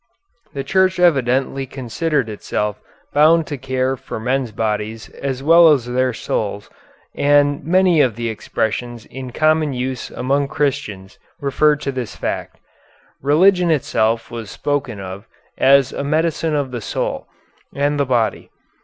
[0.55, 2.81] The Church evidently considered itself
[3.13, 6.71] bound to care for men's bodies as well as their souls,
[7.13, 12.57] and many of the expressions in common use among Christians referred to this fact.
[13.21, 17.27] Religion itself was spoken of as a medicine of the soul
[17.75, 18.49] and the body.